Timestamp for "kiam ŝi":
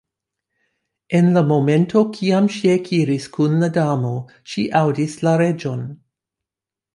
2.15-2.71